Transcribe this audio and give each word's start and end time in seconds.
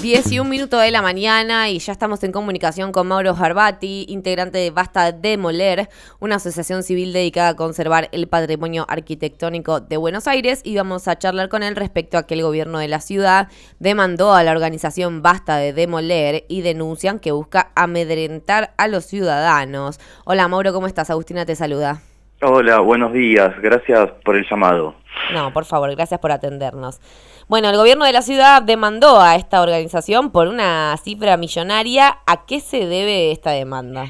10 0.00 0.32
y 0.32 0.38
un 0.38 0.48
minuto 0.48 0.78
de 0.78 0.90
la 0.90 1.02
mañana 1.02 1.68
y 1.68 1.78
ya 1.78 1.92
estamos 1.92 2.24
en 2.24 2.32
comunicación 2.32 2.90
con 2.90 3.06
Mauro 3.06 3.34
Garbati, 3.34 4.06
integrante 4.08 4.56
de 4.56 4.70
Basta 4.70 5.12
Demoler, 5.12 5.90
una 6.20 6.36
asociación 6.36 6.82
civil 6.82 7.12
dedicada 7.12 7.50
a 7.50 7.56
conservar 7.56 8.08
el 8.12 8.26
patrimonio 8.26 8.86
arquitectónico 8.88 9.80
de 9.80 9.98
Buenos 9.98 10.26
Aires 10.26 10.62
y 10.64 10.74
vamos 10.74 11.06
a 11.06 11.18
charlar 11.18 11.50
con 11.50 11.62
él 11.62 11.76
respecto 11.76 12.16
a 12.16 12.22
que 12.22 12.32
el 12.32 12.42
gobierno 12.42 12.78
de 12.78 12.88
la 12.88 13.02
ciudad 13.02 13.48
demandó 13.78 14.32
a 14.32 14.42
la 14.42 14.52
organización 14.52 15.20
Basta 15.20 15.58
de 15.58 15.74
Demoler 15.74 16.46
y 16.48 16.62
denuncian 16.62 17.18
que 17.18 17.32
busca 17.32 17.70
amedrentar 17.74 18.72
a 18.78 18.88
los 18.88 19.04
ciudadanos. 19.04 20.00
Hola 20.24 20.48
Mauro, 20.48 20.72
¿cómo 20.72 20.86
estás? 20.86 21.10
Agustina 21.10 21.44
te 21.44 21.56
saluda. 21.56 22.00
Hola, 22.42 22.80
buenos 22.80 23.12
días. 23.12 23.52
Gracias 23.60 24.10
por 24.24 24.34
el 24.34 24.46
llamado. 24.48 24.94
No, 25.34 25.52
por 25.52 25.66
favor, 25.66 25.94
gracias 25.94 26.18
por 26.20 26.32
atendernos. 26.32 26.98
Bueno, 27.48 27.68
el 27.68 27.76
gobierno 27.76 28.06
de 28.06 28.12
la 28.12 28.22
ciudad 28.22 28.62
demandó 28.62 29.20
a 29.20 29.36
esta 29.36 29.60
organización 29.60 30.32
por 30.32 30.48
una 30.48 30.96
cifra 30.96 31.36
millonaria. 31.36 32.18
¿A 32.26 32.46
qué 32.46 32.60
se 32.60 32.86
debe 32.86 33.30
esta 33.30 33.50
demanda? 33.50 34.06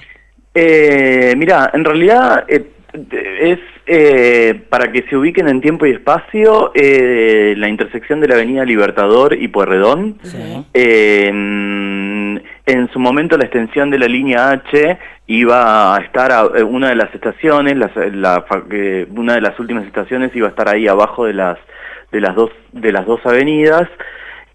Eh, 0.55 1.35
mira, 1.37 1.71
en 1.74 1.85
realidad 1.85 2.45
eh, 2.47 2.71
es 3.41 3.59
eh, 3.87 4.62
para 4.69 4.93
que 4.93 5.02
se 5.09 5.16
ubiquen 5.16 5.49
en 5.49 5.60
tiempo 5.60 5.85
y 5.87 5.91
espacio 5.91 6.71
eh, 6.74 7.55
la 7.57 7.69
intersección 7.69 8.21
de 8.21 8.29
la 8.29 8.35
Avenida 8.35 8.65
Libertador 8.65 9.35
y 9.35 9.49
Puerredón. 9.49 10.21
En 12.70 12.91
su 12.92 12.98
momento 12.98 13.37
la 13.37 13.45
extensión 13.45 13.91
de 13.91 13.98
la 13.98 14.06
línea 14.06 14.51
H 14.51 14.98
iba 15.27 15.95
a 15.95 16.01
estar 16.01 16.33
a, 16.33 16.45
una 16.65 16.88
de 16.88 16.96
las 16.96 17.15
estaciones, 17.15 17.74
una 17.74 19.34
de 19.34 19.41
las 19.41 19.59
últimas 19.59 19.87
estaciones 19.87 20.34
iba 20.34 20.46
a 20.48 20.51
estar 20.51 20.69
ahí 20.69 20.88
abajo 20.88 21.24
de 21.24 21.34
las 21.34 21.59
de 22.10 22.20
las 22.20 22.34
dos, 23.06 23.20
avenidas. 23.24 23.88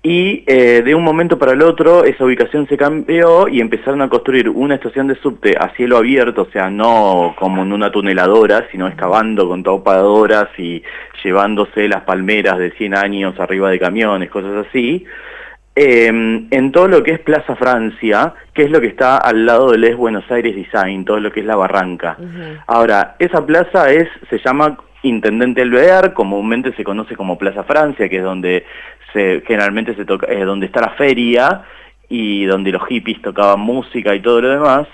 Y 0.04 0.44
eh, 0.46 0.84
de 0.86 0.94
un 0.94 1.04
momento 1.04 1.40
para 1.40 1.54
el 1.54 1.64
otro 1.64 2.04
esa 2.04 2.26
ubicación 2.26 2.68
se 2.68 2.78
cambió 2.78 3.48
y 3.48 3.60
empezaron 3.60 4.04
a 4.04 4.10
construir 4.10 4.50
una 4.50 4.76
estación 4.76 5.08
de 5.08 5.16
subte 5.16 5.56
a 5.60 5.70
cielo 5.70 5.98
abierto, 5.98 6.44
o 6.44 6.52
sea, 6.52 6.70
no 6.70 7.34
como 7.40 7.64
en 7.64 7.74
una 7.74 7.90
tuneladora, 7.90 8.68
sino 8.72 8.88
excavando 8.88 9.48
con 9.48 9.64
topadoras 9.64 10.50
y 10.60 10.84
llevándose 11.24 11.88
las 11.88 12.04
palmeras 12.04 12.60
de 12.60 12.70
100 12.72 12.96
años 12.96 13.40
arriba 13.40 13.72
de 13.72 13.80
camiones, 13.80 14.30
cosas 14.30 14.68
así, 14.68 15.06
em, 15.76 16.48
en 16.52 16.72
todo 16.72 16.88
lo 16.88 17.04
que 17.04 17.12
es 17.12 17.20
Plaza 17.20 17.56
Francia, 17.56 18.34
que 18.54 18.64
es 18.64 18.72
lo 18.72 18.82
que 18.82 18.88
está 18.88 19.18
al 19.18 19.46
lado 19.46 19.72
del 19.72 19.84
Es 19.84 19.96
Buenos 19.96 20.30
Aires 20.32 20.56
Design, 20.56 21.06
todo 21.06 21.20
lo 21.20 21.32
que 21.32 21.42
es 21.42 21.46
la 21.46 21.56
barranca. 21.56 22.18
Ahora, 22.68 23.16
esa 23.20 23.46
plaza 23.46 23.92
es, 23.92 24.08
se 24.30 24.40
llama 24.40 24.78
Intendente 25.04 25.62
Alvear, 25.62 26.14
comúnmente 26.14 26.74
se 26.74 26.84
conoce 26.84 27.16
como 27.16 27.38
Plaza 27.38 27.64
Francia, 27.64 28.10
que 28.10 28.18
es 28.18 28.24
donde 28.24 28.66
se, 29.14 29.44
generalmente 29.46 29.96
se 29.96 30.06
toca, 30.06 30.28
donde 30.46 30.66
está 30.66 30.82
la 30.82 30.92
feria 30.92 31.64
y 32.10 32.46
donde 32.46 32.72
los 32.72 32.86
hippies 32.88 33.22
tocaban 33.22 33.60
música 33.60 34.16
y 34.16 34.22
todo 34.22 34.42
lo 34.42 34.50
demás. 34.50 34.88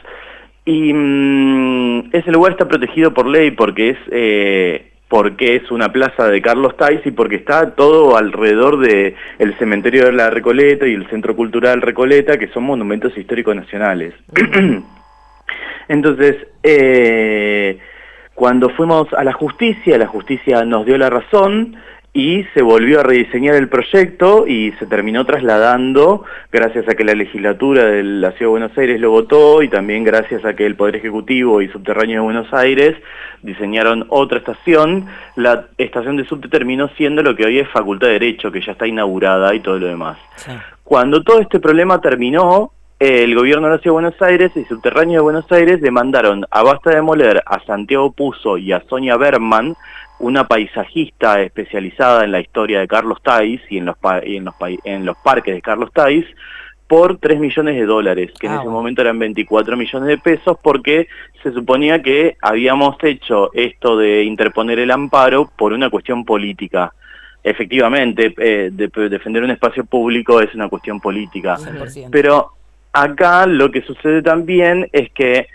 Y 0.66 0.94
mm, 0.94 2.09
ese 2.12 2.32
lugar 2.32 2.52
está 2.52 2.68
protegido 2.68 3.14
por 3.14 3.28
ley 3.28 3.52
porque 3.52 3.90
es, 3.92 3.98
eh, 4.12 4.91
porque 5.12 5.58
es 5.58 5.70
una 5.72 5.92
plaza 5.92 6.30
de 6.30 6.42
Carlos 6.42 6.78
Tais 6.78 7.06
y 7.06 7.12
porque 7.12 7.36
está 7.36 7.72
todo 7.76 8.16
alrededor 8.16 8.80
del 8.80 9.14
el 9.40 9.58
cementerio 9.58 10.06
de 10.06 10.14
la 10.14 10.30
Recoleta 10.30 10.88
y 10.88 10.94
el 10.94 11.06
Centro 11.09 11.36
Cultural 11.36 11.81
Recoleta, 11.81 12.38
que 12.38 12.48
son 12.48 12.64
monumentos 12.64 13.18
históricos 13.18 13.53
nacionales. 13.53 14.14
Entonces, 15.90 16.38
eh, 16.64 17.78
cuando 18.34 18.70
fuimos 18.70 19.12
a 19.12 19.26
la 19.26 19.34
justicia, 19.34 19.98
la 19.98 20.08
justicia 20.08 20.64
nos 20.64 20.86
dio 20.86 20.98
la 20.98 21.09
razón 21.09 21.75
y 22.14 22.44
se 22.54 22.62
volvió 22.62 23.00
a 23.00 23.04
rediseñar 23.04 23.56
el 23.56 23.70
proyecto 23.70 24.45
y 24.45 24.73
se 24.73 24.86
terminó 24.86 25.26
trasladando 25.26 26.26
gracias 26.52 26.88
a 26.90 26.95
que 26.95 27.06
la 27.06 27.14
legislatura 27.14 27.86
de 27.86 28.03
la 28.03 28.31
Ciudad 28.31 28.48
de 28.48 28.59
Buenos 28.59 28.78
Aires 28.78 29.00
lo 29.00 29.12
votó 29.12 29.64
y 29.64 29.70
también 29.70 30.03
gracias 30.03 30.44
a 30.44 30.53
que 30.53 30.66
el 30.66 30.76
Poder 30.76 30.98
Ejecutivo 30.98 31.62
y 31.62 31.70
Subterráneo 31.70 32.16
de 32.18 32.26
Buenos 32.26 32.53
Aires 32.53 32.98
diseñaron 33.42 34.06
otra 34.09 34.40
estación. 34.40 35.08
La 35.38 35.68
estación 35.78 36.18
de 36.18 36.25
subte 36.25 36.50
terminó 36.50 36.90
siendo 36.97 37.24
lo 37.24 37.34
que 37.34 37.46
hoy 37.46 37.59
es 37.59 37.69
Facultad 37.69 38.08
de 38.08 38.14
Derecho, 38.14 38.52
que 38.52 38.62
ya 38.62 38.74
está 38.74 38.85
inaugurada 38.85 39.56
y 39.56 39.62
todo 39.62 39.80
lo 39.80 39.88
demás. 39.88 40.18
Cuando 40.84 41.24
todo 41.24 41.40
este 41.40 41.62
problema 41.62 42.02
terminó, 42.02 42.74
el 43.00 43.34
gobierno 43.34 43.68
de 43.68 43.74
la 43.74 43.80
Ciudad 43.80 43.96
de 43.96 44.02
Buenos 44.02 44.22
Aires 44.22 44.52
y 44.56 44.64
Subterráneo 44.66 45.16
de 45.16 45.24
Buenos 45.24 45.52
Aires 45.52 45.81
demandaron 45.81 46.46
a 46.52 46.62
Basta 46.62 46.91
de 46.91 47.02
Moler, 47.02 47.41
a 47.46 47.59
Santiago 47.66 48.12
Puzo 48.12 48.58
y 48.58 48.74
a 48.74 48.84
Sonia 48.88 49.18
Berman, 49.18 49.75
una 50.22 50.48
paisajista 50.48 51.42
especializada 51.42 52.24
en 52.24 52.32
la 52.32 52.40
historia 52.40 52.80
de 52.80 52.88
Carlos 52.88 53.20
Tais 53.22 53.62
y 53.70 53.78
en 53.78 53.86
los, 53.86 53.96
en 54.24 54.46
los, 54.46 54.56
en 54.84 55.06
los 55.06 55.18
parques 55.18 55.54
de 55.54 55.62
Carlos 55.62 55.92
Tais, 55.94 56.26
por 56.88 57.18
3 57.18 57.40
millones 57.40 57.76
de 57.76 57.86
dólares, 57.86 58.32
que 58.40 58.48
en 58.48 58.54
ah, 58.54 58.59
ese 58.59 58.70
momento 58.70 59.02
eran 59.02 59.18
24 59.18 59.78
millones 59.78 60.08
de 60.09 60.18
pesos, 60.18 60.58
porque 60.62 61.08
se 61.42 61.52
suponía 61.52 62.02
que 62.02 62.38
habíamos 62.42 62.96
hecho 63.04 63.50
esto 63.54 63.98
de 63.98 64.24
interponer 64.24 64.80
el 64.80 64.92
amparo 64.92 65.50
por 65.58 65.74
una 65.74 65.90
cuestión 65.90 66.26
política. 66.26 66.94
Efectivamente, 67.44 68.34
eh, 68.38 68.70
defender 68.72 69.44
un 69.44 69.52
espacio 69.52 69.86
público 69.86 70.42
es 70.42 70.53
una 70.53 70.68
cuestión 70.68 71.00
política. 71.00 71.58
Pero 72.12 72.53
Acá 72.94 73.46
lo 73.46 73.72
que 73.72 73.82
sucede 73.84 74.22
también 74.22 74.90
es 74.92 75.09
que 75.12 75.48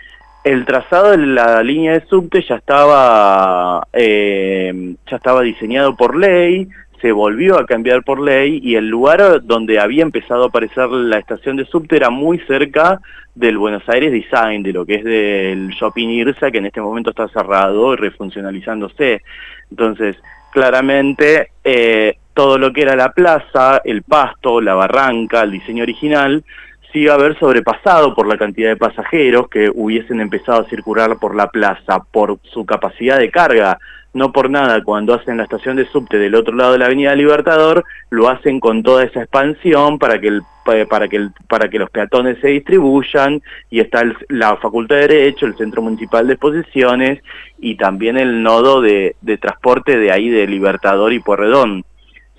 el 0.47 0.65
trazado 0.65 1.11
de 1.11 1.17
la 1.17 1.61
línea 1.61 1.93
de 1.93 2.05
subte 2.07 2.41
ya 2.41 2.55
estaba, 2.55 3.85
eh, 3.91 4.95
ya 5.09 5.17
estaba 5.17 5.41
diseñado 5.41 5.97
por 5.97 6.15
ley, 6.15 6.69
se 7.01 7.11
volvió 7.11 7.59
a 7.59 7.65
cambiar 7.65 8.03
por 8.03 8.21
ley 8.21 8.61
y 8.63 8.75
el 8.75 8.87
lugar 8.87 9.43
donde 9.43 9.77
había 9.77 10.03
empezado 10.03 10.45
a 10.45 10.47
aparecer 10.47 10.89
la 10.89 11.17
estación 11.17 11.57
de 11.57 11.65
subte 11.65 11.97
era 11.97 12.09
muy 12.09 12.39
cerca 12.47 13.01
del 13.35 13.57
Buenos 13.57 13.87
Aires 13.89 14.11
Design, 14.11 14.63
de 14.63 14.71
lo 14.71 14.85
que 14.85 14.95
es 14.95 15.03
del 15.03 15.69
Shopping 15.71 16.07
Irsa, 16.07 16.49
que 16.49 16.59
en 16.59 16.67
este 16.67 16.81
momento 16.81 17.09
está 17.09 17.27
cerrado 17.27 17.93
y 17.93 17.97
refuncionalizándose. 17.97 19.21
Entonces, 19.69 20.15
claramente, 20.53 21.49
eh, 21.63 22.15
todo 22.33 22.57
lo 22.57 22.71
que 22.71 22.83
era 22.83 22.95
la 22.95 23.11
plaza, 23.11 23.81
el 23.83 24.01
pasto, 24.01 24.61
la 24.61 24.75
barranca, 24.75 25.41
el 25.41 25.51
diseño 25.51 25.83
original, 25.83 26.43
se 26.91 26.99
iba 26.99 27.13
a 27.13 27.17
haber 27.17 27.37
sobrepasado 27.37 28.13
por 28.15 28.27
la 28.27 28.37
cantidad 28.37 28.69
de 28.69 28.77
pasajeros 28.77 29.49
que 29.49 29.69
hubiesen 29.73 30.21
empezado 30.21 30.61
a 30.61 30.69
circular 30.69 31.17
por 31.19 31.35
la 31.35 31.49
plaza, 31.49 31.99
por 32.11 32.39
su 32.43 32.65
capacidad 32.65 33.17
de 33.17 33.31
carga. 33.31 33.79
No 34.13 34.31
por 34.31 34.49
nada, 34.49 34.83
cuando 34.83 35.13
hacen 35.13 35.37
la 35.37 35.43
estación 35.43 35.75
de 35.75 35.85
subte 35.85 36.17
del 36.17 36.33
otro 36.33 36.55
lado 36.55 36.71
de 36.71 36.79
la 36.79 36.85
Avenida 36.85 37.13
Libertador, 37.13 37.83
lo 38.09 38.29
hacen 38.29 38.59
con 38.59 38.81
toda 38.81 39.03
esa 39.03 39.21
expansión 39.21 39.99
para 39.99 40.19
que, 40.19 40.29
el, 40.29 40.41
para 40.89 41.07
que, 41.07 41.17
el, 41.17 41.31
para 41.47 41.69
que 41.69 41.77
los 41.77 41.89
peatones 41.91 42.39
se 42.39 42.47
distribuyan 42.47 43.43
y 43.69 43.79
está 43.79 44.03
la 44.29 44.55
Facultad 44.57 44.95
de 44.95 45.07
Derecho, 45.07 45.45
el 45.45 45.57
Centro 45.57 45.83
Municipal 45.83 46.25
de 46.25 46.33
Exposiciones 46.33 47.21
y 47.59 47.75
también 47.75 48.17
el 48.17 48.41
nodo 48.41 48.81
de, 48.81 49.17
de 49.21 49.37
transporte 49.37 49.97
de 49.99 50.11
ahí 50.11 50.29
de 50.29 50.47
Libertador 50.47 51.13
y 51.13 51.19
Porredón. 51.19 51.83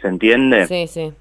¿Se 0.01 0.09
entiende? 0.09 0.67
Sí, 0.67 0.87
sí. 0.89 1.13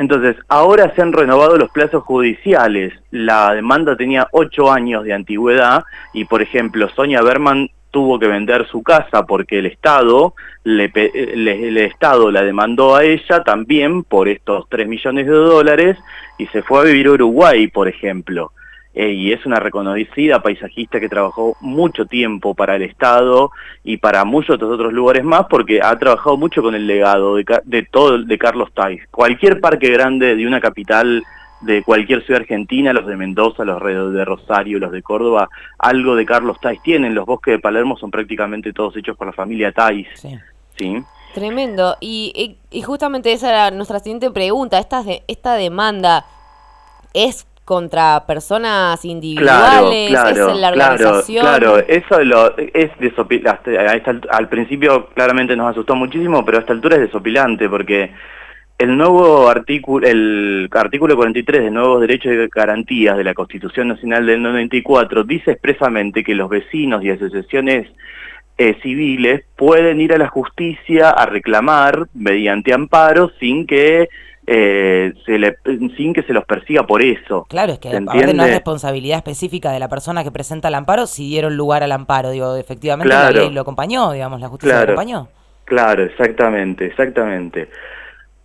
Entonces, 0.00 0.34
ahora 0.48 0.94
se 0.94 1.02
han 1.02 1.12
renovado 1.12 1.58
los 1.58 1.70
plazos 1.72 2.02
judiciales. 2.04 2.94
La 3.10 3.52
demanda 3.52 3.96
tenía 3.96 4.28
ocho 4.32 4.72
años 4.72 5.04
de 5.04 5.12
antigüedad 5.12 5.84
y, 6.14 6.24
por 6.24 6.40
ejemplo, 6.40 6.88
Sonia 6.96 7.20
Berman 7.20 7.68
tuvo 7.90 8.18
que 8.18 8.26
vender 8.26 8.66
su 8.66 8.82
casa 8.82 9.26
porque 9.26 9.58
el 9.58 9.66
Estado, 9.66 10.32
le, 10.64 10.90
el 10.94 11.76
Estado 11.76 12.30
la 12.30 12.42
demandó 12.42 12.96
a 12.96 13.04
ella 13.04 13.44
también 13.44 14.02
por 14.02 14.30
estos 14.30 14.66
tres 14.70 14.88
millones 14.88 15.26
de 15.26 15.32
dólares 15.32 15.98
y 16.38 16.46
se 16.46 16.62
fue 16.62 16.80
a 16.80 16.84
vivir 16.84 17.08
a 17.08 17.12
Uruguay, 17.12 17.66
por 17.66 17.86
ejemplo. 17.86 18.52
Eh, 18.92 19.12
y 19.12 19.32
es 19.32 19.46
una 19.46 19.60
reconocida 19.60 20.42
paisajista 20.42 20.98
que 20.98 21.08
trabajó 21.08 21.56
mucho 21.60 22.06
tiempo 22.06 22.54
para 22.54 22.74
el 22.74 22.82
Estado 22.82 23.52
y 23.84 23.98
para 23.98 24.24
muchos 24.24 24.60
otros 24.60 24.92
lugares 24.92 25.22
más 25.22 25.46
porque 25.48 25.80
ha 25.80 25.96
trabajado 25.96 26.36
mucho 26.36 26.60
con 26.60 26.74
el 26.74 26.88
legado 26.88 27.36
de, 27.36 27.82
todo 27.90 28.18
de 28.18 28.38
Carlos 28.38 28.70
Tais. 28.74 29.00
Cualquier 29.12 29.60
parque 29.60 29.90
grande 29.90 30.34
de 30.34 30.44
una 30.44 30.60
capital 30.60 31.22
de 31.60 31.84
cualquier 31.84 32.24
ciudad 32.24 32.40
argentina, 32.40 32.92
los 32.92 33.06
de 33.06 33.16
Mendoza, 33.16 33.64
los 33.64 33.80
de 34.12 34.24
Rosario, 34.24 34.80
los 34.80 34.90
de 34.90 35.02
Córdoba, 35.02 35.48
algo 35.78 36.16
de 36.16 36.26
Carlos 36.26 36.58
Tais 36.60 36.82
tienen. 36.82 37.14
Los 37.14 37.26
bosques 37.26 37.52
de 37.52 37.58
Palermo 37.60 37.96
son 37.96 38.10
prácticamente 38.10 38.72
todos 38.72 38.96
hechos 38.96 39.16
por 39.16 39.28
la 39.28 39.32
familia 39.32 39.70
Tais. 39.70 40.08
Sí. 40.76 41.04
Tremendo. 41.34 41.96
Y, 42.00 42.56
y, 42.70 42.82
justamente 42.82 43.32
esa 43.32 43.50
era 43.50 43.70
nuestra 43.70 44.00
siguiente 44.00 44.30
pregunta. 44.30 44.78
Esta, 44.78 45.04
esta 45.28 45.54
demanda 45.54 46.24
es 47.14 47.46
contra 47.70 48.26
personas 48.26 49.04
individuales, 49.04 50.10
claro, 50.10 50.50
es 50.50 50.56
la 50.56 50.70
organización. 50.70 51.44
Claro, 51.44 51.78
eso 51.78 52.18
lo, 52.24 52.56
es 52.56 52.90
desopilante. 52.98 53.78
Al 53.78 54.48
principio 54.48 55.06
claramente 55.14 55.54
nos 55.54 55.70
asustó 55.70 55.94
muchísimo, 55.94 56.44
pero 56.44 56.58
a 56.58 56.62
esta 56.62 56.72
altura 56.72 56.96
es 56.96 57.02
desopilante 57.02 57.68
porque 57.68 58.10
el 58.76 58.96
nuevo 58.96 59.48
artículo, 59.48 60.04
el 60.04 60.68
artículo 60.72 61.14
43 61.14 61.62
de 61.62 61.70
Nuevos 61.70 62.00
Derechos 62.00 62.32
y 62.32 62.48
Garantías 62.52 63.16
de 63.16 63.22
la 63.22 63.34
Constitución 63.34 63.86
Nacional 63.86 64.26
del 64.26 64.42
94 64.42 65.22
dice 65.22 65.52
expresamente 65.52 66.24
que 66.24 66.34
los 66.34 66.50
vecinos 66.50 67.04
y 67.04 67.10
asociaciones 67.10 67.86
eh, 68.58 68.76
civiles 68.82 69.44
pueden 69.54 70.00
ir 70.00 70.12
a 70.12 70.18
la 70.18 70.26
justicia 70.26 71.10
a 71.10 71.24
reclamar 71.24 72.08
mediante 72.14 72.74
amparo 72.74 73.30
sin 73.38 73.64
que 73.64 74.08
eh, 74.52 75.14
se 75.24 75.38
le, 75.38 75.58
sin 75.96 76.12
que 76.12 76.24
se 76.24 76.32
los 76.32 76.44
persiga 76.44 76.84
por 76.84 77.02
eso. 77.02 77.46
Claro, 77.48 77.74
es 77.74 77.78
que 77.78 77.96
aparte 77.96 78.34
no 78.34 78.44
es 78.44 78.50
responsabilidad 78.50 79.18
específica 79.18 79.70
de 79.70 79.78
la 79.78 79.88
persona 79.88 80.24
que 80.24 80.32
presenta 80.32 80.66
el 80.66 80.74
amparo 80.74 81.06
si 81.06 81.28
dieron 81.28 81.56
lugar 81.56 81.84
al 81.84 81.92
amparo. 81.92 82.30
Digo, 82.30 82.56
efectivamente 82.56 83.14
la 83.14 83.30
ley 83.30 83.50
lo 83.50 83.60
acompañó, 83.60 84.10
digamos, 84.10 84.40
la 84.40 84.48
justicia 84.48 84.78
lo 84.78 84.82
acompañó. 84.82 85.28
Claro, 85.66 86.02
exactamente, 86.02 86.86
exactamente. 86.86 87.70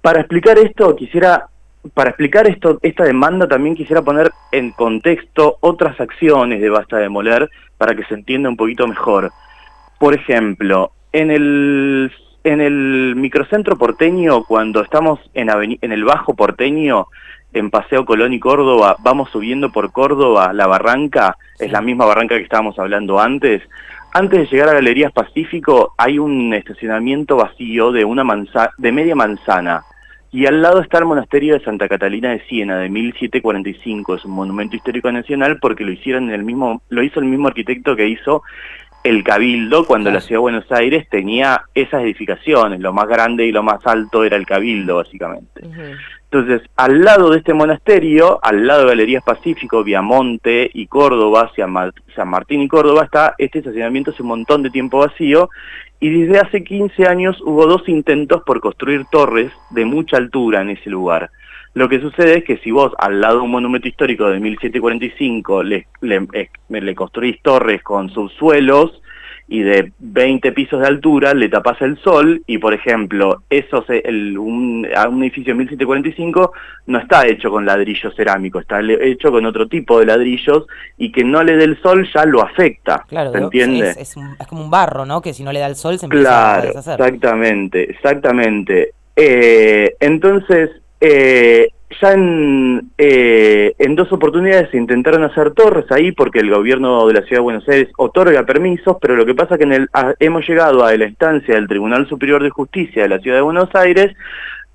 Para 0.03 0.19
explicar 0.19 0.59
esto, 0.59 0.95
quisiera, 0.95 1.47
para 1.95 2.11
explicar 2.11 2.47
esto, 2.47 2.77
esta 2.83 3.03
demanda 3.03 3.47
también 3.47 3.75
quisiera 3.75 4.03
poner 4.03 4.31
en 4.51 4.73
contexto 4.73 5.57
otras 5.61 5.99
acciones 5.99 6.61
de 6.61 6.69
Basta 6.69 6.97
de 6.97 7.09
Moler 7.09 7.49
para 7.79 7.95
que 7.95 8.05
se 8.05 8.13
entienda 8.13 8.47
un 8.47 8.57
poquito 8.57 8.85
mejor. 8.85 9.31
Por 9.97 10.13
ejemplo, 10.13 10.91
en 11.13 11.31
el 11.31 12.11
en 12.45 12.61
el 12.61 13.15
microcentro 13.15 13.75
porteño, 13.75 14.43
cuando 14.43 14.81
estamos 14.81 15.19
en, 15.33 15.49
en 15.81 15.91
el 15.91 16.05
Bajo 16.05 16.35
Porteño, 16.35 17.07
en 17.53 17.71
Paseo 17.71 18.05
Colón 18.05 18.33
y 18.33 18.39
Córdoba, 18.39 18.97
vamos 18.99 19.29
subiendo 19.31 19.71
por 19.71 19.91
Córdoba, 19.91 20.53
la 20.53 20.67
barranca, 20.67 21.37
es 21.57 21.71
la 21.71 21.81
misma 21.81 22.05
barranca 22.05 22.37
que 22.37 22.43
estábamos 22.43 22.77
hablando 22.77 23.19
antes. 23.19 23.63
Antes 24.13 24.39
de 24.39 24.45
llegar 24.45 24.69
a 24.69 24.73
Galerías 24.73 25.11
Pacífico 25.11 25.93
hay 25.97 26.19
un 26.19 26.53
estacionamiento 26.53 27.35
vacío 27.35 27.91
de, 27.91 28.05
una 28.05 28.23
manza 28.23 28.69
de 28.77 28.91
media 28.91 29.15
manzana. 29.15 29.83
Y 30.31 30.45
al 30.45 30.61
lado 30.61 30.81
está 30.81 30.97
el 30.97 31.05
monasterio 31.05 31.53
de 31.53 31.63
Santa 31.63 31.87
Catalina 31.87 32.29
de 32.31 32.41
Siena, 32.47 32.77
de 32.77 32.89
1745. 32.89 34.15
Es 34.15 34.25
un 34.25 34.31
monumento 34.31 34.75
histórico 34.75 35.09
nacional 35.11 35.59
porque 35.61 35.85
lo 35.85 35.91
hicieron 35.91 36.29
el 36.29 36.43
mismo, 36.43 36.81
lo 36.89 37.03
hizo 37.03 37.21
el 37.21 37.25
mismo 37.25 37.47
arquitecto 37.47 37.95
que 37.95 38.07
hizo 38.07 38.43
el 39.05 39.23
Cabildo 39.23 39.85
cuando 39.85 40.09
la 40.09 40.19
Ciudad 40.19 40.39
de 40.39 40.41
Buenos 40.41 40.71
Aires 40.71 41.07
tenía 41.11 41.61
esas 41.75 42.01
edificaciones, 42.01 42.79
lo 42.79 42.91
más 42.91 43.07
grande 43.07 43.45
y 43.45 43.51
lo 43.51 43.61
más 43.61 43.85
alto 43.85 44.23
era 44.23 44.35
el 44.35 44.47
Cabildo 44.47 44.95
básicamente. 44.95 45.61
Entonces, 46.23 46.67
al 46.75 47.03
lado 47.03 47.29
de 47.29 47.37
este 47.37 47.53
monasterio, 47.53 48.39
al 48.41 48.65
lado 48.65 48.81
de 48.81 48.87
Galerías 48.87 49.23
Pacífico, 49.23 49.83
Viamonte 49.83 50.71
y 50.73 50.87
Córdoba, 50.87 51.51
San 51.55 52.27
Martín 52.27 52.61
y 52.63 52.67
Córdoba, 52.67 53.03
está 53.03 53.35
este 53.37 53.59
estacionamiento 53.59 54.09
hace 54.09 54.23
un 54.23 54.29
montón 54.29 54.63
de 54.63 54.71
tiempo 54.71 54.97
vacío 54.97 55.51
y 55.99 56.09
desde 56.09 56.39
hace 56.39 56.63
15 56.63 57.05
años 57.05 57.39
hubo 57.41 57.67
dos 57.67 57.87
intentos 57.87 58.41
por 58.43 58.59
construir 58.59 59.05
torres 59.11 59.51
de 59.69 59.85
mucha 59.85 60.17
altura 60.17 60.63
en 60.63 60.71
ese 60.71 60.89
lugar. 60.89 61.29
Lo 61.75 61.89
que 61.89 61.99
sucede 61.99 62.37
es 62.37 62.43
que 62.45 62.57
si 62.59 62.71
vos 62.71 62.93
al 62.97 63.19
lado 63.19 63.39
de 63.39 63.41
un 63.41 63.51
monumento 63.51 63.89
histórico 63.89 64.29
de 64.29 64.39
1745 64.39 65.61
le, 65.61 65.87
le, 65.99 66.25
le 66.69 66.95
construís 66.95 67.41
torres 67.41 67.83
con 67.83 68.09
subsuelos 68.09 69.01
y 69.49 69.61
de 69.61 69.91
20 69.99 70.53
pisos 70.53 70.79
de 70.79 70.87
altura 70.87 71.33
le 71.33 71.49
tapas 71.49 71.81
el 71.81 71.97
sol 71.99 72.41
y 72.47 72.59
por 72.59 72.73
ejemplo 72.73 73.43
eso 73.49 73.83
el, 73.89 74.37
un, 74.37 74.87
un 74.87 75.23
edificio 75.23 75.53
de 75.53 75.57
1745 75.59 76.53
no 76.87 76.97
está 76.97 77.27
hecho 77.27 77.51
con 77.51 77.65
ladrillo 77.65 78.09
cerámico, 78.13 78.61
está 78.61 78.79
hecho 78.81 79.29
con 79.29 79.45
otro 79.45 79.67
tipo 79.67 79.99
de 79.99 80.05
ladrillos 80.05 80.65
y 80.97 81.11
que 81.11 81.25
no 81.25 81.43
le 81.43 81.57
dé 81.57 81.65
el 81.65 81.81
sol 81.81 82.07
ya 82.15 82.25
lo 82.25 82.41
afecta, 82.41 83.03
claro, 83.09 83.33
¿se 83.33 83.37
entiende? 83.37 83.89
Es, 83.99 84.15
como 84.47 84.63
un 84.63 84.71
barro, 84.71 85.05
¿no? 85.05 85.21
Que 85.21 85.33
si 85.33 85.43
no 85.43 85.51
le 85.51 85.59
da 85.59 85.67
el 85.67 85.75
sol 85.75 85.99
se 85.99 86.05
empieza 86.05 86.55
a 86.55 86.61
deshacer. 86.61 87.01
Exactamente, 87.01 87.91
exactamente. 87.91 88.93
Eh, 89.17 89.95
entonces 89.99 90.71
eh, 91.01 91.69
ya 92.01 92.13
en, 92.13 92.91
eh, 92.97 93.73
en 93.77 93.95
dos 93.95 94.11
oportunidades 94.11 94.69
se 94.71 94.77
intentaron 94.77 95.23
hacer 95.23 95.51
torres 95.51 95.85
ahí 95.91 96.11
porque 96.11 96.39
el 96.39 96.49
gobierno 96.49 97.07
de 97.07 97.13
la 97.13 97.21
Ciudad 97.21 97.37
de 97.37 97.43
Buenos 97.43 97.69
Aires 97.69 97.89
otorga 97.97 98.43
permisos, 98.45 98.97
pero 98.99 99.15
lo 99.15 99.25
que 99.25 99.35
pasa 99.35 99.55
es 99.55 99.59
que 99.59 99.65
en 99.65 99.73
el, 99.73 99.89
hemos 100.19 100.47
llegado 100.47 100.83
a 100.83 100.95
la 100.95 101.05
instancia 101.05 101.55
del 101.55 101.67
Tribunal 101.67 102.07
Superior 102.07 102.43
de 102.43 102.49
Justicia 102.49 103.03
de 103.03 103.09
la 103.09 103.19
Ciudad 103.19 103.37
de 103.37 103.43
Buenos 103.43 103.73
Aires 103.75 104.15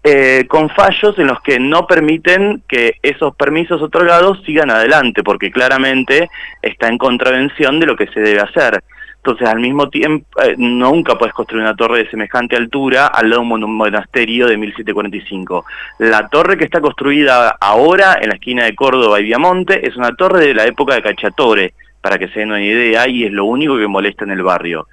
eh, 0.02 0.46
con 0.48 0.70
fallos 0.70 1.18
en 1.18 1.26
los 1.26 1.42
que 1.42 1.60
no 1.60 1.86
permiten 1.86 2.62
que 2.66 2.94
esos 3.02 3.36
permisos 3.36 3.82
otorgados 3.82 4.42
sigan 4.46 4.70
adelante, 4.70 5.22
porque 5.22 5.50
claramente 5.50 6.30
está 6.62 6.88
en 6.88 6.96
contravención 6.96 7.78
de 7.80 7.86
lo 7.86 7.96
que 7.96 8.06
se 8.06 8.20
debe 8.20 8.40
hacer. 8.40 8.82
Entonces, 9.22 9.48
al 9.48 9.60
mismo 9.60 9.90
tiempo, 9.90 10.26
eh, 10.42 10.54
nunca 10.56 11.16
puedes 11.16 11.34
construir 11.34 11.62
una 11.62 11.76
torre 11.76 12.04
de 12.04 12.10
semejante 12.10 12.56
altura 12.56 13.06
al 13.06 13.28
lado 13.28 13.42
de 13.42 13.64
un 13.64 13.76
monasterio 13.76 14.46
de 14.46 14.56
1745. 14.56 15.66
La 15.98 16.26
torre 16.28 16.56
que 16.56 16.64
está 16.64 16.80
construida 16.80 17.50
ahora 17.60 18.18
en 18.20 18.30
la 18.30 18.36
esquina 18.36 18.64
de 18.64 18.74
Córdoba 18.74 19.20
y 19.20 19.24
Viamonte 19.24 19.86
es 19.86 19.94
una 19.96 20.14
torre 20.16 20.46
de 20.46 20.54
la 20.54 20.64
época 20.64 20.94
de 20.94 21.02
Cachatore, 21.02 21.74
para 22.00 22.18
que 22.18 22.28
se 22.28 22.40
den 22.40 22.48
una 22.48 22.62
idea, 22.62 23.06
y 23.08 23.24
es 23.24 23.32
lo 23.32 23.44
único 23.44 23.76
que 23.76 23.86
molesta 23.86 24.24
en 24.24 24.30
el 24.30 24.42
barrio. 24.42 24.86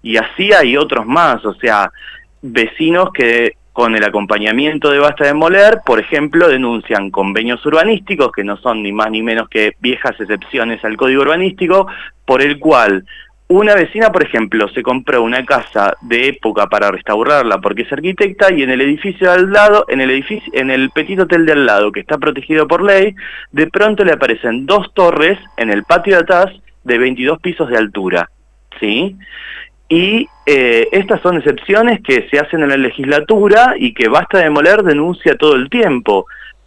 Y 0.00 0.16
así 0.16 0.52
hay 0.52 0.76
otros 0.76 1.04
más, 1.04 1.44
o 1.44 1.54
sea, 1.54 1.90
vecinos 2.40 3.10
que 3.12 3.56
con 3.72 3.96
el 3.96 4.04
acompañamiento 4.04 4.90
de 4.90 4.98
Basta 5.00 5.24
de 5.24 5.34
Moler, 5.34 5.80
por 5.84 5.98
ejemplo, 5.98 6.48
denuncian 6.48 7.10
convenios 7.10 7.64
urbanísticos, 7.66 8.30
que 8.30 8.44
no 8.44 8.56
son 8.58 8.82
ni 8.82 8.92
más 8.92 9.10
ni 9.10 9.22
menos 9.22 9.48
que 9.48 9.72
viejas 9.80 10.20
excepciones 10.20 10.84
al 10.84 10.96
código 10.96 11.22
urbanístico, 11.22 11.88
por 12.24 12.42
el 12.42 12.60
cual 12.60 13.04
una 13.52 13.74
vecina, 13.74 14.10
por 14.10 14.22
ejemplo, 14.22 14.68
se 14.68 14.82
compró 14.82 15.22
una 15.22 15.44
casa 15.44 15.96
de 16.00 16.28
época 16.28 16.66
para 16.68 16.90
restaurarla 16.90 17.58
porque 17.58 17.82
es 17.82 17.92
arquitecta 17.92 18.52
y 18.52 18.62
en 18.62 18.70
el 18.70 18.80
edificio 18.80 19.30
al 19.30 19.52
lado, 19.52 19.84
en 19.88 20.00
el 20.00 20.10
edificio, 20.10 20.50
en 20.54 20.70
el 20.70 20.90
petit 20.90 21.20
hotel 21.20 21.44
de 21.44 21.52
al 21.52 21.66
lado, 21.66 21.92
que 21.92 22.00
está 22.00 22.18
protegido 22.18 22.66
por 22.66 22.82
ley, 22.82 23.14
de 23.50 23.66
pronto 23.66 24.04
le 24.04 24.12
aparecen 24.12 24.64
dos 24.64 24.92
torres 24.94 25.38
en 25.56 25.70
el 25.70 25.84
patio 25.84 26.14
de 26.14 26.22
atrás 26.22 26.46
de 26.84 26.98
22 26.98 27.40
pisos 27.40 27.68
de 27.68 27.76
altura, 27.76 28.30
¿sí? 28.80 29.16
Y 29.88 30.26
eh, 30.46 30.88
estas 30.90 31.20
son 31.20 31.36
excepciones 31.36 32.00
que 32.00 32.26
se 32.30 32.38
hacen 32.38 32.62
en 32.62 32.70
la 32.70 32.76
legislatura 32.78 33.74
y 33.78 33.92
que 33.92 34.08
Basta 34.08 34.38
Demoler 34.38 34.82
denuncia 34.82 35.36
todo 35.36 35.56
el 35.56 35.68
tiempo. 35.68 36.24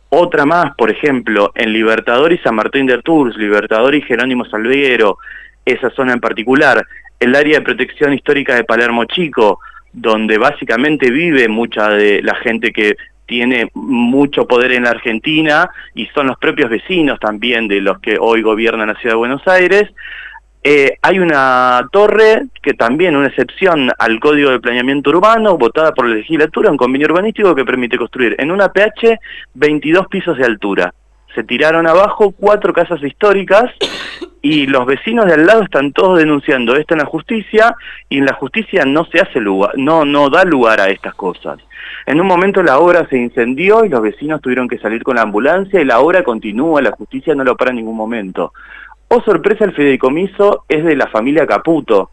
Otra 0.09 0.45
más, 0.45 0.75
por 0.77 0.91
ejemplo, 0.91 1.51
en 1.55 1.73
Libertador 1.73 2.31
y 2.31 2.37
San 2.37 2.53
Martín 2.53 2.85
de 2.85 3.01
Tours, 3.01 3.35
Libertador 3.35 3.95
y 3.95 4.03
Jerónimo 4.03 4.45
Salveguero, 4.45 5.17
esa 5.65 5.89
zona 5.89 6.13
en 6.13 6.19
particular, 6.19 6.85
el 7.19 7.35
área 7.35 7.59
de 7.59 7.65
protección 7.65 8.13
histórica 8.13 8.55
de 8.55 8.63
Palermo 8.63 9.05
Chico, 9.05 9.59
donde 9.91 10.37
básicamente 10.37 11.09
vive 11.09 11.47
mucha 11.47 11.89
de 11.89 12.21
la 12.21 12.35
gente 12.35 12.71
que 12.71 12.97
tiene 13.25 13.69
mucho 13.73 14.47
poder 14.47 14.73
en 14.73 14.83
la 14.83 14.91
Argentina 14.91 15.69
y 15.95 16.05
son 16.07 16.27
los 16.27 16.37
propios 16.37 16.69
vecinos 16.69 17.19
también 17.19 17.67
de 17.67 17.81
los 17.81 17.99
que 17.99 18.17
hoy 18.19 18.41
gobiernan 18.41 18.87
la 18.87 18.95
ciudad 18.95 19.13
de 19.13 19.19
Buenos 19.19 19.47
Aires. 19.47 19.89
Eh, 20.63 20.97
hay 21.01 21.19
una 21.19 21.87
torre 21.91 22.45
que 22.61 22.73
también, 22.73 23.15
una 23.15 23.27
excepción 23.27 23.91
al 23.99 24.19
Código 24.19 24.49
de 24.49 24.59
Planeamiento 24.59 25.11
Urbano, 25.11 25.57
votada 25.57 25.93
por 25.93 26.07
la 26.07 26.15
legislatura, 26.15 26.71
un 26.71 26.77
convenio 26.77 27.07
urbanístico 27.07 27.53
que 27.53 27.63
permite 27.63 27.97
construir 27.97 28.35
en 28.39 28.51
una 28.51 28.69
PH 28.69 29.19
22 29.53 30.07
pisos 30.07 30.37
de 30.37 30.45
altura. 30.45 30.93
Se 31.35 31.43
tiraron 31.43 31.85
abajo 31.85 32.31
cuatro 32.31 32.73
casas 32.73 33.03
históricas 33.03 33.65
y 34.41 34.67
los 34.67 34.85
vecinos 34.85 35.25
de 35.25 35.33
al 35.33 35.45
lado 35.45 35.63
están 35.63 35.91
todos 35.91 36.17
denunciando 36.17 36.75
esto 36.75 36.93
en 36.93 36.99
la 36.99 37.05
justicia 37.05 37.75
y 38.09 38.19
en 38.19 38.25
la 38.25 38.33
justicia 38.33 38.85
no 38.85 39.05
se 39.05 39.19
hace 39.19 39.39
lugar, 39.39 39.71
no, 39.75 40.05
no 40.05 40.29
da 40.29 40.45
lugar 40.45 40.79
a 40.79 40.89
estas 40.89 41.13
cosas. 41.15 41.59
En 42.05 42.21
un 42.21 42.27
momento 42.27 42.63
la 42.63 42.79
obra 42.79 43.07
se 43.09 43.17
incendió 43.17 43.83
y 43.83 43.89
los 43.89 44.01
vecinos 44.01 44.41
tuvieron 44.41 44.67
que 44.67 44.77
salir 44.77 45.03
con 45.03 45.15
la 45.15 45.23
ambulancia 45.23 45.81
y 45.81 45.85
la 45.85 45.99
obra 45.99 46.23
continúa, 46.23 46.81
la 46.81 46.91
justicia 46.91 47.35
no 47.35 47.43
lo 47.43 47.57
para 47.57 47.71
en 47.71 47.77
ningún 47.77 47.97
momento. 47.97 48.53
Oh 49.09 49.21
sorpresa, 49.21 49.65
el 49.65 49.73
fideicomiso 49.73 50.63
es 50.69 50.85
de 50.85 50.95
la 50.95 51.07
familia 51.07 51.45
Caputo. 51.45 52.11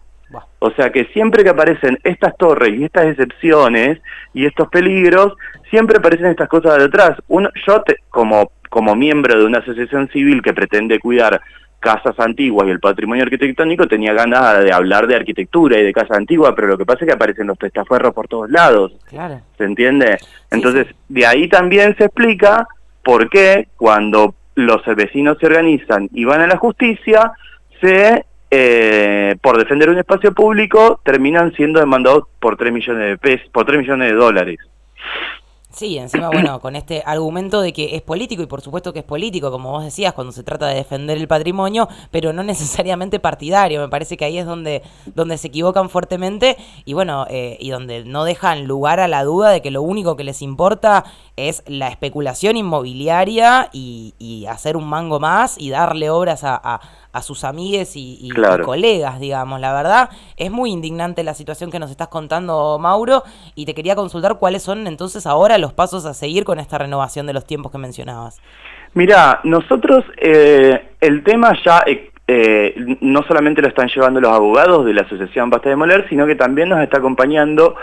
O 0.58 0.70
sea 0.70 0.90
que 0.90 1.04
siempre 1.06 1.44
que 1.44 1.50
aparecen 1.50 1.98
estas 2.04 2.36
torres 2.36 2.78
y 2.78 2.84
estas 2.84 3.06
excepciones 3.06 4.00
y 4.32 4.46
estos 4.46 4.68
peligros, 4.68 5.34
siempre 5.70 5.98
aparecen 5.98 6.26
estas 6.26 6.48
cosas 6.48 6.78
de 6.78 6.84
atrás. 6.84 7.18
Uno, 7.28 7.50
yo 7.66 7.82
como, 8.08 8.50
como 8.72 8.96
miembro 8.96 9.38
de 9.38 9.44
una 9.44 9.58
asociación 9.58 10.08
civil 10.08 10.40
que 10.40 10.54
pretende 10.54 10.98
cuidar 10.98 11.42
casas 11.78 12.18
antiguas 12.18 12.66
y 12.66 12.70
el 12.70 12.80
patrimonio 12.80 13.22
arquitectónico, 13.22 13.86
tenía 13.86 14.14
ganas 14.14 14.64
de 14.64 14.72
hablar 14.72 15.06
de 15.06 15.14
arquitectura 15.14 15.78
y 15.78 15.82
de 15.82 15.92
casas 15.92 16.16
antiguas, 16.16 16.54
pero 16.56 16.68
lo 16.68 16.78
que 16.78 16.86
pasa 16.86 17.00
es 17.00 17.08
que 17.08 17.12
aparecen 17.14 17.48
los 17.48 17.58
testaferros 17.58 18.14
por 18.14 18.28
todos 18.28 18.50
lados. 18.50 18.92
Claro. 19.10 19.42
¿Se 19.58 19.64
entiende? 19.64 20.16
Entonces, 20.50 20.86
de 21.06 21.26
ahí 21.26 21.48
también 21.48 21.94
se 21.98 22.06
explica 22.06 22.66
por 23.04 23.28
qué 23.28 23.68
cuando 23.76 24.34
los 24.54 24.82
vecinos 24.96 25.36
se 25.38 25.46
organizan 25.46 26.08
y 26.10 26.24
van 26.24 26.40
a 26.40 26.46
la 26.46 26.56
justicia, 26.56 27.32
se 27.78 28.24
eh, 28.50 29.36
por 29.42 29.58
defender 29.58 29.90
un 29.90 29.98
espacio 29.98 30.32
público 30.32 30.98
terminan 31.04 31.52
siendo 31.52 31.78
demandados 31.78 32.24
por 32.40 32.56
3 32.56 32.72
millones 32.72 33.06
de 33.06 33.18
pesos, 33.18 33.50
por 33.50 33.66
3 33.66 33.80
millones 33.80 34.12
de 34.12 34.16
dólares. 34.16 34.60
Sí, 35.72 35.96
encima, 35.96 36.28
bueno, 36.28 36.60
con 36.60 36.76
este 36.76 37.02
argumento 37.04 37.62
de 37.62 37.72
que 37.72 37.96
es 37.96 38.02
político, 38.02 38.42
y 38.42 38.46
por 38.46 38.60
supuesto 38.60 38.92
que 38.92 39.00
es 39.00 39.04
político, 39.04 39.50
como 39.50 39.70
vos 39.70 39.84
decías, 39.84 40.12
cuando 40.12 40.32
se 40.32 40.42
trata 40.42 40.66
de 40.66 40.74
defender 40.74 41.16
el 41.16 41.26
patrimonio, 41.26 41.88
pero 42.10 42.32
no 42.32 42.42
necesariamente 42.42 43.18
partidario. 43.20 43.80
Me 43.80 43.88
parece 43.88 44.16
que 44.16 44.24
ahí 44.24 44.38
es 44.38 44.46
donde, 44.46 44.82
donde 45.14 45.38
se 45.38 45.48
equivocan 45.48 45.88
fuertemente 45.88 46.56
y 46.84 46.92
bueno, 46.92 47.26
eh, 47.30 47.56
y 47.58 47.70
donde 47.70 48.04
no 48.04 48.24
dejan 48.24 48.66
lugar 48.66 49.00
a 49.00 49.08
la 49.08 49.24
duda 49.24 49.50
de 49.50 49.62
que 49.62 49.70
lo 49.70 49.82
único 49.82 50.16
que 50.16 50.24
les 50.24 50.42
importa 50.42 51.04
es 51.36 51.62
la 51.66 51.88
especulación 51.88 52.56
inmobiliaria 52.56 53.70
y, 53.72 54.14
hacer 54.48 54.76
un 54.76 54.86
mango 54.86 55.20
más 55.20 55.56
y 55.56 55.70
darle 55.70 56.10
obras 56.10 56.42
a, 56.44 56.80
a 57.12 57.22
sus 57.22 57.44
amigues 57.44 57.92
y, 57.94 58.30
colegas, 58.64 59.20
digamos. 59.20 59.60
La 59.60 59.72
verdad, 59.72 60.08
es 60.36 60.50
muy 60.50 60.70
indignante 60.70 61.22
la 61.22 61.34
situación 61.34 61.70
que 61.70 61.78
nos 61.78 61.90
estás 61.90 62.08
contando, 62.08 62.78
Mauro, 62.78 63.22
y 63.54 63.66
te 63.66 63.74
quería 63.74 63.94
consultar 63.94 64.38
cuáles 64.38 64.62
son 64.62 64.86
entonces 64.86 65.26
ahora 65.26 65.58
los 65.62 65.72
pasos 65.72 66.04
a 66.04 66.12
seguir 66.12 66.44
con 66.44 66.58
esta 66.58 66.76
renovación 66.76 67.26
de 67.26 67.32
los 67.32 67.46
tiempos 67.46 67.72
que 67.72 67.78
mencionabas. 67.78 68.42
Mira, 68.92 69.40
nosotros 69.44 70.04
eh, 70.18 70.90
el 71.00 71.22
tema 71.24 71.56
ya 71.64 71.82
eh, 71.86 72.10
eh, 72.28 72.74
no 73.00 73.22
solamente 73.22 73.62
lo 73.62 73.68
están 73.68 73.88
llevando 73.88 74.20
los 74.20 74.32
abogados 74.32 74.84
de 74.84 74.92
la 74.92 75.02
Asociación 75.02 75.48
Basta 75.48 75.70
de 75.70 75.76
Moler, 75.76 76.06
sino 76.10 76.26
que 76.26 76.34
también 76.34 76.68
nos 76.68 76.80
está 76.80 76.98
acompañando 76.98 77.74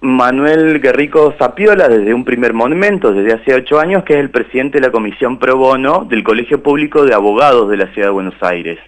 Manuel 0.00 0.80
Guerrico 0.80 1.34
Zapiola 1.38 1.88
desde 1.88 2.12
un 2.12 2.24
primer 2.24 2.52
momento, 2.52 3.12
desde 3.12 3.34
hace 3.34 3.54
ocho 3.54 3.78
años, 3.80 4.04
que 4.04 4.14
es 4.14 4.20
el 4.20 4.30
presidente 4.30 4.78
de 4.78 4.86
la 4.86 4.92
Comisión 4.92 5.38
Pro 5.38 5.56
Bono 5.56 6.04
del 6.08 6.22
Colegio 6.24 6.62
Público 6.62 7.04
de 7.04 7.14
Abogados 7.14 7.70
de 7.70 7.76
la 7.78 7.86
Ciudad 7.92 8.08
de 8.08 8.12
Buenos 8.12 8.42
Aires. 8.42 8.78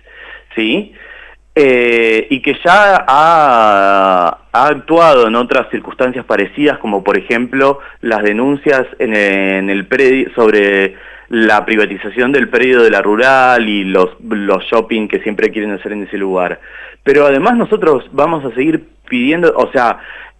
¿Sí? 0.55 0.93
Eh, 1.61 2.29
y 2.31 2.41
que 2.41 2.57
ya 2.65 3.05
ha, 3.09 4.39
actuado 4.53 5.27
en 5.27 5.35
otras 5.35 5.69
circunstancias 5.73 6.25
parecidas, 6.25 6.79
como 6.79 7.03
por 7.03 7.19
ejemplo 7.19 7.81
las 8.01 8.23
denuncias 8.23 8.87
en, 9.01 9.69
el 9.69 9.87
predio 9.87 10.33
sobre 10.37 10.95
la 11.31 11.65
privatización 11.65 12.31
del 12.31 12.49
predio 12.49 12.81
de 12.81 12.93
la 12.93 13.03
rural 13.03 13.69
y 13.69 13.83
los, 13.83 14.11
los 14.21 14.63
shopping 14.67 15.09
que 15.09 15.19
siempre 15.19 15.51
quieren 15.51 15.73
hacer 15.73 15.91
en 15.91 16.05
ese 16.05 16.17
lugar. 16.17 16.61
Pero 17.03 17.27
además 17.27 17.57
nosotros 17.57 18.09
vamos 18.13 18.45
a 18.45 18.55
seguir 18.55 18.85
pidiendo, 19.09 19.53
o 19.57 19.69
sea, 19.73 19.99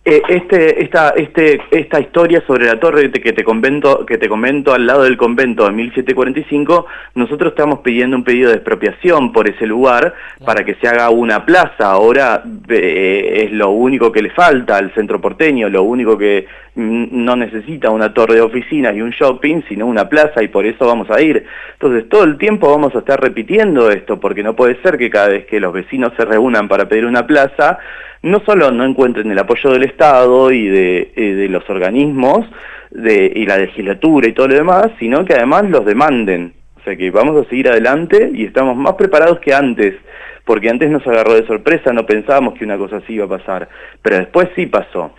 este, 0.09 0.83
esta, 0.83 1.11
este, 1.11 1.61
esta 1.71 2.01
historia 2.01 2.43
sobre 2.47 2.67
la 2.67 2.81
torre 2.81 3.11
que 3.11 3.33
te, 3.33 3.45
comento, 3.45 4.07
que 4.07 4.17
te 4.17 4.29
comento 4.29 4.73
al 4.73 4.87
lado 4.87 5.03
del 5.03 5.17
convento 5.17 5.67
de 5.67 5.73
1745, 5.73 6.87
nosotros 7.15 7.53
estamos 7.53 7.81
pidiendo 7.81 8.17
un 8.17 8.25
pedido 8.25 8.49
de 8.49 8.57
expropiación 8.57 9.33
por 9.33 9.49
ese 9.49 9.67
lugar 9.67 10.15
para 10.45 10.65
que 10.65 10.77
se 10.77 10.89
haga 10.89 11.11
una 11.11 11.45
plaza. 11.45 11.91
Ahora 11.91 12.43
eh, 12.69 13.45
es 13.45 13.53
lo 13.53 13.71
único 13.71 14.11
que 14.11 14.23
le 14.23 14.31
falta 14.31 14.77
al 14.79 14.95
centro 14.95 15.21
porteño, 15.21 15.69
lo 15.69 15.83
único 15.83 16.17
que 16.17 16.47
no 16.75 17.35
necesita 17.35 17.91
una 17.91 18.15
torre 18.15 18.37
de 18.37 18.41
oficinas 18.41 18.95
y 18.95 19.03
un 19.03 19.11
shopping, 19.11 19.63
sino 19.69 19.87
una 19.87 20.09
plaza 20.09 20.43
y 20.43 20.49
por 20.49 20.65
eso 20.65 20.87
vamos 20.87 21.11
a 21.11 21.21
ir. 21.21 21.45
Entonces 21.73 22.09
todo 22.09 22.25
el 22.25 22.39
tiempo 22.39 22.71
vamos 22.71 22.95
a 22.95 23.01
estar 23.01 23.21
repitiendo 23.21 23.91
esto, 23.91 24.21
porque 24.21 24.43
no 24.43 24.55
puede 24.55 24.81
ser 24.83 24.97
que 24.97 25.11
cada 25.11 25.29
vez 25.29 25.47
que 25.47 25.61
los 25.61 25.73
vecinos 25.73 26.13
se 26.17 26.25
reúnan 26.25 26.69
para 26.69 26.89
pedir 26.89 27.05
una 27.05 27.27
plaza, 27.27 27.79
no 28.23 28.41
solo 28.45 28.71
no 28.71 28.85
encuentren 28.85 29.31
el 29.31 29.39
apoyo 29.39 29.71
del 29.71 29.85
Estado 29.85 30.51
y 30.51 30.67
de, 30.69 31.13
eh, 31.17 31.47
los 31.49 31.69
organismos 31.69 32.47
y 32.91 33.45
la 33.45 33.59
legislatura 33.59 34.29
y 34.29 34.33
todo 34.33 34.49
lo 34.49 34.55
demás, 34.55 34.89
sino 34.99 35.25
que 35.25 35.35
además 35.35 35.69
los 35.69 35.85
demanden. 35.85 36.55
O 36.77 36.83
sea 36.83 36.97
que 36.97 37.11
vamos 37.11 37.37
a 37.37 37.49
seguir 37.49 37.69
adelante 37.69 38.31
y 38.33 38.45
estamos 38.45 38.77
más 38.77 38.95
preparados 38.95 39.41
que 39.41 39.53
antes, 39.53 39.95
porque 40.45 40.71
antes 40.71 40.91
nos 40.91 41.07
agarró 41.07 41.35
de 41.35 41.47
sorpresa, 41.47 41.93
no 41.93 42.07
pensábamos 42.07 42.55
que 42.55 42.65
una 42.65 42.79
cosa 42.79 42.97
así 42.97 43.15
iba 43.15 43.27
a 43.27 43.39
pasar, 43.39 43.69
pero 44.01 44.17
después 44.17 44.49
sí 44.57 44.67
pasó. 44.67 45.13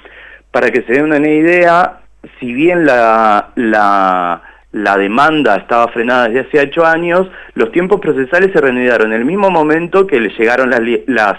Para 0.52 0.72
que 0.72 0.82
se 0.82 0.94
den 0.94 1.04
una 1.04 1.20
idea, 1.20 2.00
si 2.40 2.54
bien 2.54 2.86
la, 2.86 3.50
la, 3.56 4.98
demanda 4.98 5.58
estaba 5.58 5.88
frenada 5.90 6.28
desde 6.28 6.48
hace 6.48 6.70
ocho 6.70 6.86
años, 6.86 7.28
los 7.54 7.72
tiempos 7.72 8.00
procesales 8.00 8.52
se 8.52 8.60
reanudaron 8.60 9.14
en 9.14 9.20
el 9.20 9.26
mismo 9.26 9.52
momento 9.52 10.08
que 10.08 10.20
le 10.20 10.30
llegaron 10.30 10.72
las 10.72 11.38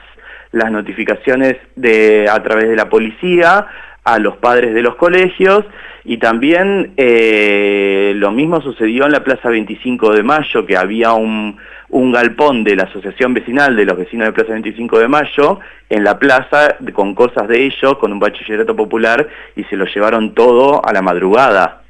las 0.52 0.70
notificaciones 0.70 1.56
de, 1.76 2.28
a 2.30 2.42
través 2.42 2.68
de 2.68 2.76
la 2.76 2.88
policía 2.88 3.66
a 4.04 4.18
los 4.18 4.36
padres 4.38 4.74
de 4.74 4.82
los 4.82 4.96
colegios 4.96 5.64
y 6.04 6.16
también 6.16 6.92
eh, 6.96 8.12
lo 8.16 8.32
mismo 8.32 8.60
sucedió 8.60 9.04
en 9.04 9.12
la 9.12 9.22
Plaza 9.22 9.50
25 9.50 10.14
de 10.14 10.22
Mayo, 10.22 10.64
que 10.64 10.76
había 10.76 11.12
un, 11.12 11.58
un 11.90 12.12
galpón 12.12 12.64
de 12.64 12.76
la 12.76 12.84
Asociación 12.84 13.34
Vecinal 13.34 13.76
de 13.76 13.84
los 13.84 13.98
Vecinos 13.98 14.26
de 14.28 14.32
Plaza 14.32 14.52
25 14.52 14.98
de 14.98 15.08
Mayo 15.08 15.60
en 15.88 16.04
la 16.04 16.18
plaza 16.18 16.76
con 16.92 17.14
cosas 17.14 17.48
de 17.48 17.64
ellos, 17.66 17.98
con 17.98 18.12
un 18.12 18.18
bachillerato 18.18 18.74
popular 18.74 19.28
y 19.56 19.64
se 19.64 19.76
lo 19.76 19.84
llevaron 19.86 20.34
todo 20.34 20.84
a 20.84 20.92
la 20.92 21.02
madrugada. 21.02 21.82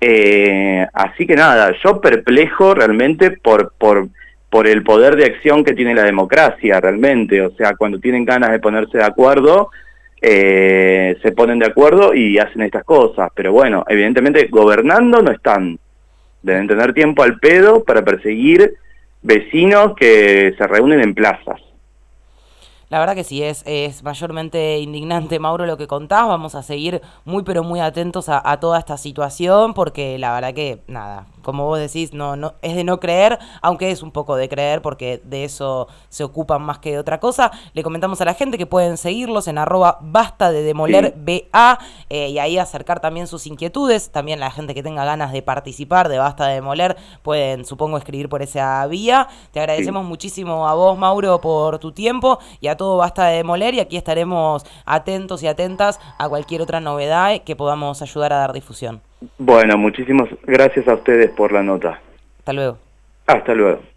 Eh, 0.00 0.86
así 0.92 1.26
que 1.26 1.36
nada, 1.36 1.74
yo 1.82 2.00
perplejo 2.00 2.74
realmente 2.74 3.30
por, 3.30 3.72
por 3.78 4.08
por 4.56 4.66
el 4.66 4.82
poder 4.82 5.16
de 5.16 5.26
acción 5.26 5.62
que 5.62 5.74
tiene 5.74 5.94
la 5.94 6.04
democracia 6.04 6.80
realmente, 6.80 7.42
o 7.42 7.50
sea, 7.50 7.74
cuando 7.76 7.98
tienen 7.98 8.24
ganas 8.24 8.52
de 8.52 8.58
ponerse 8.58 8.96
de 8.96 9.04
acuerdo, 9.04 9.68
eh, 10.22 11.14
se 11.20 11.32
ponen 11.32 11.58
de 11.58 11.66
acuerdo 11.66 12.14
y 12.14 12.38
hacen 12.38 12.62
estas 12.62 12.82
cosas, 12.84 13.28
pero 13.34 13.52
bueno, 13.52 13.84
evidentemente 13.86 14.46
gobernando 14.50 15.20
no 15.20 15.30
están, 15.30 15.78
deben 16.40 16.68
tener 16.68 16.94
tiempo 16.94 17.22
al 17.22 17.38
pedo 17.38 17.84
para 17.84 18.02
perseguir 18.02 18.76
vecinos 19.20 19.92
que 19.94 20.54
se 20.56 20.66
reúnen 20.66 21.00
en 21.00 21.14
plazas. 21.14 21.60
La 22.88 23.00
verdad 23.00 23.16
que 23.16 23.24
sí, 23.24 23.42
es, 23.42 23.62
es 23.66 24.02
mayormente 24.04 24.78
indignante, 24.78 25.38
Mauro, 25.40 25.66
lo 25.66 25.76
que 25.76 25.86
contás. 25.86 26.28
Vamos 26.28 26.54
a 26.54 26.62
seguir 26.62 27.02
muy, 27.24 27.42
pero 27.42 27.64
muy 27.64 27.80
atentos 27.80 28.28
a, 28.28 28.40
a 28.48 28.60
toda 28.60 28.78
esta 28.78 28.96
situación, 28.96 29.74
porque 29.74 30.18
la 30.18 30.32
verdad 30.32 30.54
que, 30.54 30.82
nada, 30.86 31.26
como 31.46 31.64
vos 31.64 31.78
decís, 31.78 32.12
no, 32.12 32.34
no, 32.34 32.54
es 32.60 32.74
de 32.74 32.82
no 32.82 32.98
creer, 32.98 33.38
aunque 33.62 33.92
es 33.92 34.02
un 34.02 34.10
poco 34.10 34.34
de 34.34 34.48
creer 34.48 34.82
porque 34.82 35.22
de 35.24 35.44
eso 35.44 35.86
se 36.08 36.24
ocupan 36.24 36.60
más 36.60 36.80
que 36.80 36.90
de 36.90 36.98
otra 36.98 37.20
cosa. 37.20 37.52
Le 37.72 37.84
comentamos 37.84 38.20
a 38.20 38.24
la 38.24 38.34
gente 38.34 38.58
que 38.58 38.66
pueden 38.66 38.96
seguirlos 38.96 39.46
en 39.46 39.58
arroba 39.58 39.98
basta 40.00 40.50
de 40.50 40.64
demoler 40.64 41.14
BA 41.16 41.78
eh, 42.10 42.30
y 42.30 42.40
ahí 42.40 42.58
acercar 42.58 42.98
también 42.98 43.28
sus 43.28 43.46
inquietudes. 43.46 44.10
También 44.10 44.40
la 44.40 44.50
gente 44.50 44.74
que 44.74 44.82
tenga 44.82 45.04
ganas 45.04 45.30
de 45.30 45.40
participar 45.40 46.08
de 46.08 46.18
basta 46.18 46.48
de 46.48 46.54
demoler 46.54 46.96
pueden, 47.22 47.64
supongo, 47.64 47.96
escribir 47.96 48.28
por 48.28 48.42
esa 48.42 48.84
vía. 48.88 49.28
Te 49.52 49.60
agradecemos 49.60 50.04
muchísimo 50.04 50.66
a 50.66 50.74
vos, 50.74 50.98
Mauro, 50.98 51.40
por 51.40 51.78
tu 51.78 51.92
tiempo 51.92 52.40
y 52.60 52.66
a 52.66 52.76
todo 52.86 52.98
basta 52.98 53.26
de 53.26 53.38
demoler 53.38 53.74
y 53.74 53.80
aquí 53.80 53.96
estaremos 53.96 54.64
atentos 54.84 55.42
y 55.42 55.48
atentas 55.48 55.98
a 56.18 56.28
cualquier 56.28 56.60
otra 56.62 56.78
novedad 56.78 57.42
que 57.44 57.56
podamos 57.56 58.00
ayudar 58.00 58.32
a 58.32 58.36
dar 58.36 58.52
difusión. 58.52 59.00
Bueno, 59.38 59.76
muchísimas 59.76 60.28
gracias 60.44 60.86
a 60.86 60.94
ustedes 60.94 61.30
por 61.32 61.50
la 61.50 61.64
nota. 61.64 62.00
Hasta 62.38 62.52
luego. 62.52 62.78
Hasta 63.26 63.54
luego. 63.54 63.95